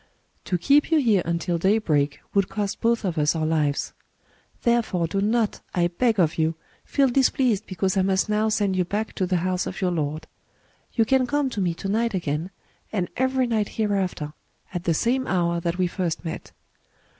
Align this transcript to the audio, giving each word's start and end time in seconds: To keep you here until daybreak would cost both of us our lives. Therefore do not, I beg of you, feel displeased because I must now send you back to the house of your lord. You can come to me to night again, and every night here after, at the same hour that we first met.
To 0.45 0.57
keep 0.57 0.89
you 0.89 0.97
here 0.97 1.21
until 1.25 1.59
daybreak 1.59 2.21
would 2.33 2.49
cost 2.49 2.81
both 2.81 3.05
of 3.05 3.19
us 3.19 3.35
our 3.35 3.45
lives. 3.45 3.93
Therefore 4.63 5.05
do 5.05 5.21
not, 5.21 5.61
I 5.75 5.89
beg 5.89 6.19
of 6.19 6.39
you, 6.39 6.55
feel 6.83 7.07
displeased 7.07 7.67
because 7.67 7.95
I 7.95 8.01
must 8.01 8.27
now 8.27 8.49
send 8.49 8.75
you 8.75 8.83
back 8.83 9.13
to 9.13 9.27
the 9.27 9.37
house 9.45 9.67
of 9.67 9.79
your 9.79 9.91
lord. 9.91 10.25
You 10.93 11.05
can 11.05 11.27
come 11.27 11.51
to 11.51 11.61
me 11.61 11.75
to 11.75 11.87
night 11.87 12.15
again, 12.15 12.49
and 12.91 13.09
every 13.15 13.45
night 13.45 13.69
here 13.77 13.93
after, 13.93 14.33
at 14.73 14.85
the 14.85 14.95
same 14.95 15.27
hour 15.27 15.59
that 15.59 15.77
we 15.77 15.85
first 15.85 16.25
met. 16.25 16.51